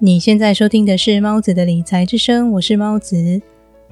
[0.00, 3.42] 你现在收听的是猫子的理财之声，我是猫子，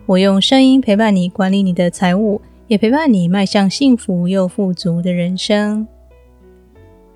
[0.07, 5.85] 我用声音陪伴你管理你的财务，也陪伴你迈向幸福又富足的人生。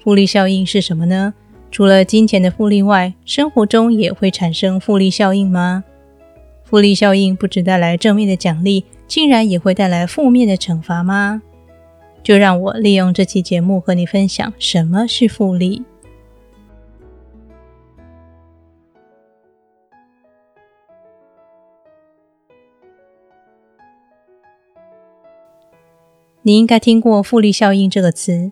[0.02, 1.32] 复利效应是什么呢？
[1.70, 5.84] 除了金钱的复利外，生活中也会产生复利效应吗？
[6.64, 11.40] 复利效应不只带来正面的奖励，竟然也会带来负面的惩罚吗？
[12.24, 15.84] 就让我利用这期节目和你分享什么是复利。
[26.50, 28.50] 你应该听过“复利效应”这个词。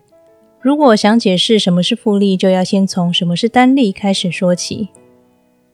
[0.61, 4.87] 如果想解释什么是复利，就要先从什么是单利开始说起。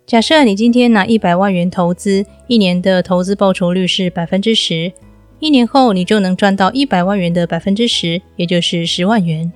[0.07, 4.91] 假设你今天拿一百万元投资，一年的投资报酬率是百分之十，
[5.40, 9.53] 一年后你就能赚到一百万元的百分之十，也就是十万元。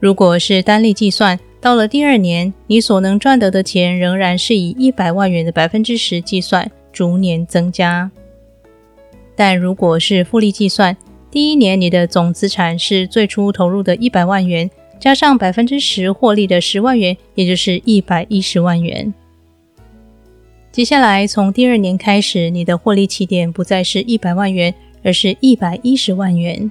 [0.00, 8.10] 如果是单利计算，到了第二年，你所能赚得的钱仍然是以一百万元的百分之十计算，逐年增加。
[9.38, 10.96] 但如果是复利计算，
[11.30, 19.14] 第一年你的总资产是最初投入的一百万元，加上百分之十获利的十万元，也就是一百一十万元。
[20.72, 26.68] 接下来从第二年开始，你的获利起点不再是一百万元，而是一百一十万元。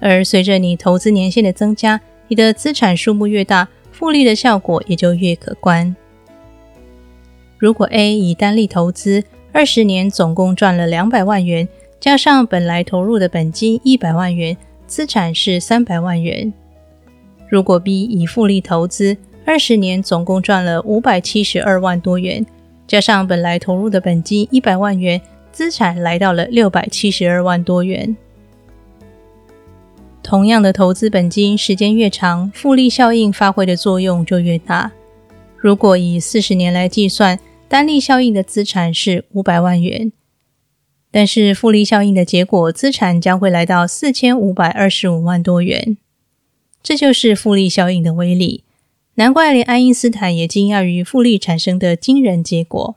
[0.00, 5.94] 而随着你投资年限的增加，你的资产数目越大，复利的效果也就越可观。
[7.58, 9.22] 如果 A 以单利投资，
[9.54, 11.68] 二十年总共赚了两百万元，
[12.00, 16.52] 加上本来投入的本金一百万元，资产是三百万元。
[17.48, 22.44] 如果 B 以复利投资，二十年总共赚了五百七十二万多元，
[22.88, 25.20] 加上本来投入的本金一百万元，
[25.52, 28.16] 资产来到了六百七十二万多元。
[30.20, 34.90] 同样的投资本金，时间越长，复利效应发挥的作用就越大。
[35.56, 37.38] 如果以四十年来计算，
[37.68, 40.12] 单利效应的资产是五百万元，
[41.10, 45.96] 但是复利效应的结果，资产将会来到四千五百二十五万多元。
[46.82, 48.62] 这就是复利效应的威力，
[49.14, 52.96] 难怪连爱因斯坦也惊讶于复利产生的惊人结果。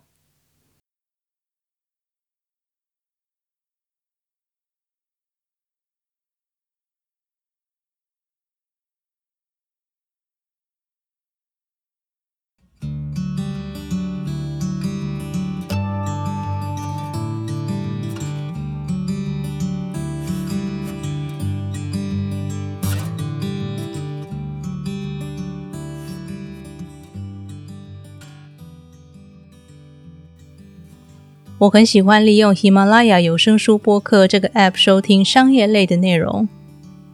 [31.59, 36.47] 我很喜欢利用喜马拉雅有声书播客这个 App 收听商业类的内容。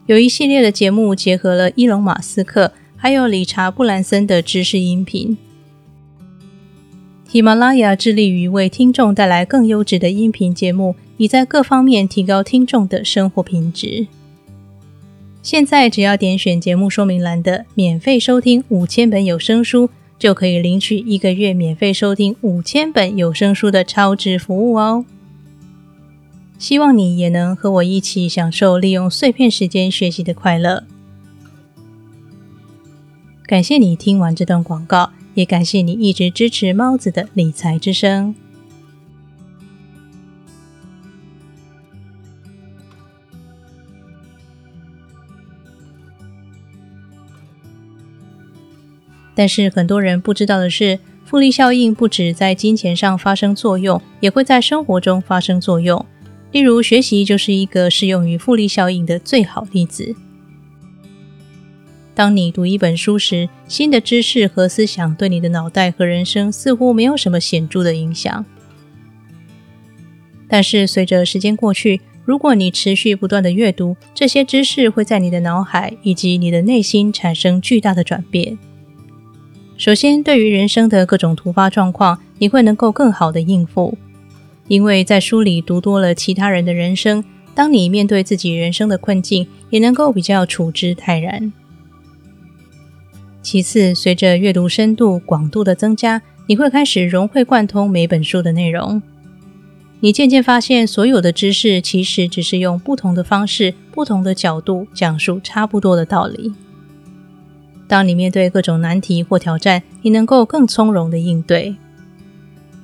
[0.06, 5.38] 有一系列的节目结合了伊隆马斯克还有理查布兰森的知识音频。
[7.30, 14.08] 喜马拉雅致力于为听众带来更优质的音频节目，以在各方面提高听众的生活品质。
[15.42, 19.90] 现在只要点选节目说明栏的免费收听五千本有声书。
[20.18, 25.06] 就可以领取一个月免费收听五千本有声书的超值服务哦！
[26.58, 30.86] 希望你也能和我一起享受利用碎片时间学习的快乐。
[33.46, 38.34] 感谢你听完这段广告，也感谢你一直支持猫子的理财之声。
[49.36, 56.06] 但是很多人不知道的是，复利效应不止在金钱上发生作用，也会在生活中发生作用。
[56.52, 60.16] 例如，学习就是一个适用于复利效应的最好例子。
[62.14, 68.46] 当你读一本书时，新的知识和思想对你的脑袋和人生似乎没有什么显著的影响。
[70.48, 78.60] 但是随着时间过去，如果你持续不断的阅读，这些知识会在你的脑海以及你的内心产生巨大的转变。
[79.84, 83.98] 首先，对于人生的各种突发状况，你会能够更好的应付，
[84.70, 87.22] 因为在书里读多了其他人的人生，
[87.54, 91.52] 当你面对自己人生的困境，也能够比较处之泰然。
[93.42, 99.02] 其次，随着阅读深度、广度的增加，你会开始融会贯通每本书的内容，
[100.00, 106.54] 你渐渐发现，所有的知识其实只是用不同的方式、不同的角度讲述差不多的道理。
[107.94, 111.76] 当你面对各种难题或挑战，你能够更从容的应对，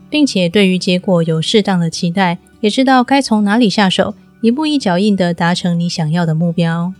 [0.08, 6.94] 并且对于结果有适当的期待，也知道该从哪里下手，一步一脚印的达成你想要的目标。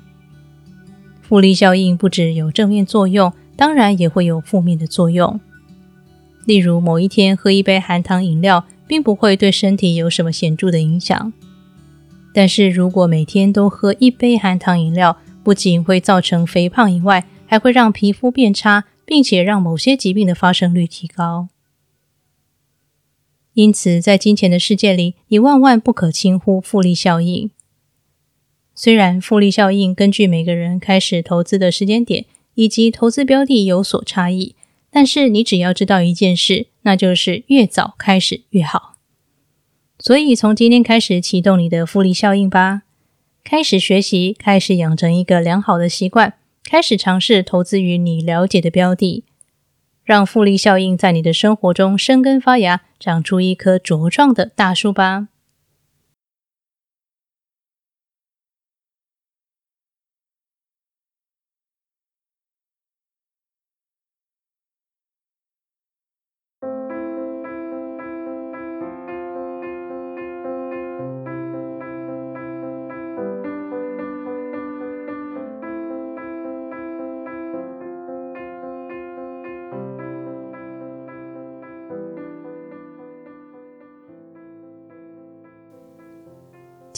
[1.22, 5.40] 复利效应不只有正面作用，当然也会有负面的作用。
[6.48, 11.32] 例如某一天喝一杯含糖饮料，并不会对身体有什么显著的影响。
[12.34, 21.50] 但是如果每天都喝一杯含糖饮料，不仅会造成肥胖以外，还会让皮肤变差，并且让某些疾病的发生率提高。
[23.54, 27.50] 因此，在金钱的世界里，你万万不可轻忽复利效应。
[28.76, 34.56] 虽然复利效应根据每个人开始投资的时间点以及投资标的有所差异，
[34.92, 38.98] 但是你只要知道一件事，那就是越早开始越好。
[39.98, 42.84] 所以，从今天开始启动你的复利效应吧，
[43.44, 49.24] 开始学习，开始养成一个良好的习惯，开始尝试投资于你了解的标的，
[50.04, 55.29] 让复利效应在你的生活中生根发芽，长出一棵茁壮的大树吧。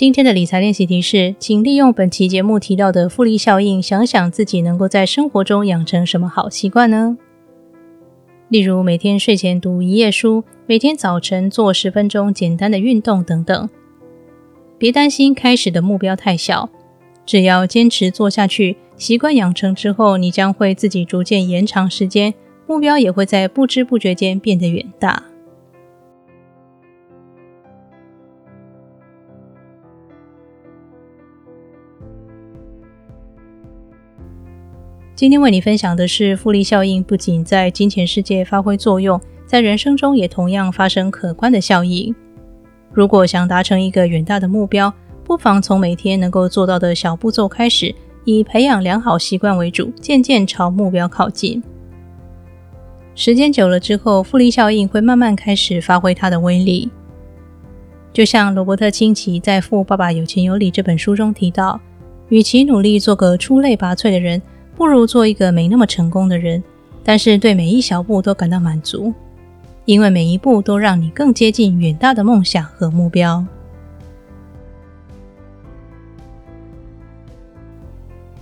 [0.02, 7.20] 今天的理财练习题是，请利用本期节目提到的复利效应，想想自己能够在生活中养成什么好习惯呢？
[8.50, 13.70] 例如每天睡前读一页书，每天早晨做十分钟简单的运动等等。
[14.80, 16.72] 别担心开始的目标太小，
[17.24, 22.34] 只要坚持做下去，习惯养成之后，你将会自己逐渐延长时间，
[22.66, 25.26] 目标也会在不知不觉间变得远大。
[35.22, 42.16] 今天为你分享的是复利效应，不仅在金钱世界发挥作用，在人生中也同样发生可观的效应。
[42.92, 44.92] 如果想达成一个远大的目标，
[45.24, 47.94] 不妨从每天能够做到的小步骤开始，
[48.26, 51.62] 以培养良好习惯为主，渐渐朝目标靠近。
[53.14, 56.90] 时间久了之后，复利效应会慢慢开始发挥它的威力。
[58.12, 61.80] 就像罗伯特清崎在《富爸爸有钱有理》这本书中提到，
[62.30, 64.42] 与其努力做个出类拔萃的人。
[64.76, 66.64] 不如做一个没那么成功的人，
[67.04, 69.14] 但是对每一小步都感到满足，
[69.86, 73.46] 因为每一步都让你更接近远大的梦想和目标。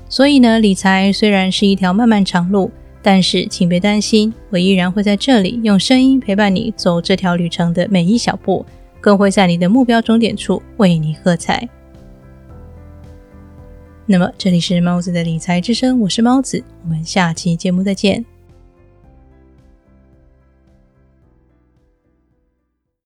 [0.07, 2.71] 所以呢，理财虽然是一条漫漫长路，
[3.01, 8.65] 但是请别担心，我依然会在这里用声音陪伴你走这条旅程的每一小步，
[8.99, 11.69] 更会在你的目标终点处为你喝彩。
[14.11, 18.25] 那么这里是猫子的理财之声，我是猫子，我们下期节目再见。